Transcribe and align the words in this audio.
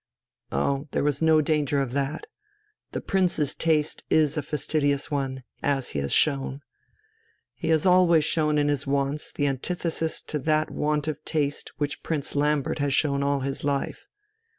"Oh, 0.51 0.87
there 0.93 1.03
was 1.03 1.21
no 1.21 1.41
danger 1.41 1.79
of 1.79 1.91
that. 1.91 2.25
The 2.91 3.01
Prince's 3.01 3.53
taste 3.53 4.03
is 4.09 4.35
a 4.35 4.41
fastidious 4.41 5.11
one, 5.11 5.43
as 5.61 5.91
he 5.91 5.99
has 5.99 6.11
shown. 6.11 6.61
He 7.53 7.67
has 7.69 7.85
always 7.85 8.25
shown 8.25 8.57
in 8.57 8.67
his 8.67 8.87
wants 8.87 9.31
the 9.31 9.45
antithesis 9.45 10.23
to 10.23 10.39
that 10.39 10.71
want 10.71 11.07
of 11.07 11.23
taste 11.23 11.73
which 11.77 12.01
Prince 12.01 12.35
Lambert 12.35 12.79
has 12.79 12.95
shown 12.95 13.21
all 13.21 13.41
his 13.41 13.63
life. 13.63 14.07